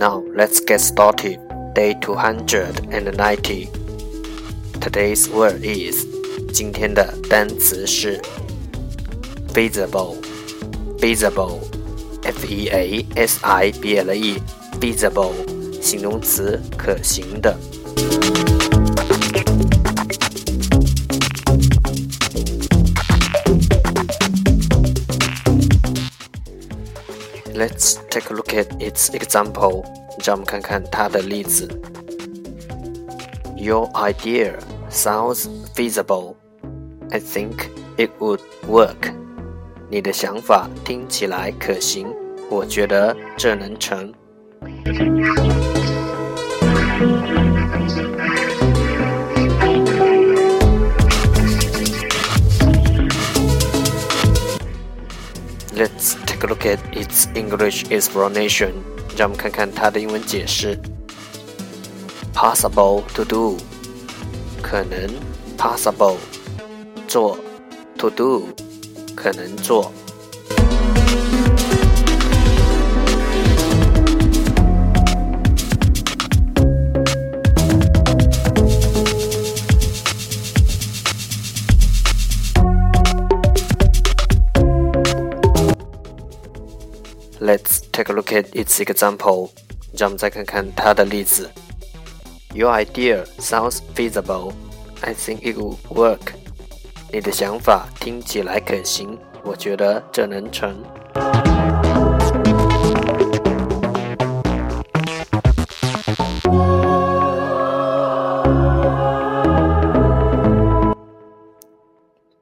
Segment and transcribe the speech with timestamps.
[0.00, 1.38] Now let's get started.
[1.74, 3.68] Day 290.
[4.80, 6.06] Today's word is
[6.52, 8.20] 今天的单词是
[9.52, 10.16] visible,
[10.98, 11.58] visible,
[12.22, 14.36] f e a s i b l e,
[14.80, 15.32] visible
[15.82, 17.56] 形容词，可行的。
[27.60, 29.84] Let's take a look at its example.
[30.24, 31.68] 让我们看看它的例子。
[33.56, 34.58] Your idea
[34.90, 36.34] sounds feasible.
[37.10, 39.14] I think it would work.
[39.88, 42.08] 你的想法听起来可行，
[42.50, 44.12] 我觉得这能成。
[56.51, 58.73] Look at its English explanation.
[59.15, 60.77] 让我们看看它的英文解释。
[62.33, 63.57] Possible to do，
[64.61, 65.09] 可能
[65.57, 66.17] ；possible，
[67.07, 67.37] 做
[67.97, 68.49] ；to do，
[69.15, 69.93] 可能做。
[87.40, 89.50] Let's take a look at its example.
[89.98, 91.50] 让我们再看看它的例子。
[92.54, 94.52] Your idea sounds feasible.
[95.02, 96.34] I think it will work.
[97.12, 100.82] 你的想法听起来可行，我觉得这能成。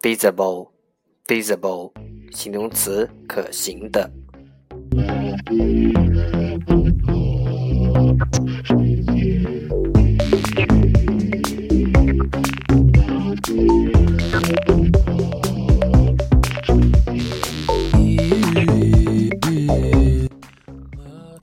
[0.00, 0.68] Feasible,
[1.26, 1.92] feasible，
[2.32, 4.10] 形容词，可行的。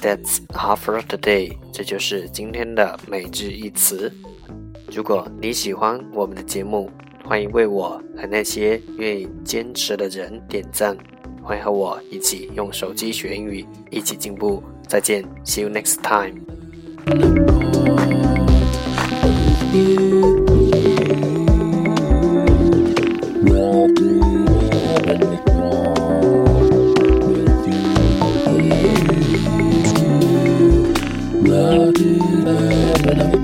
[0.00, 4.12] That's half for today，这就是今天的每日一词。
[4.92, 6.90] 如果你喜欢我们的节目，
[7.24, 10.96] 欢迎为我和那些愿意坚持的人点赞。
[11.46, 14.62] 欢迎和我一起用手机学英语，一起进步。
[14.88, 16.40] 再见，See you next time。
[23.44, 24.32] Love love
[31.44, 32.00] love
[33.34, 33.43] you.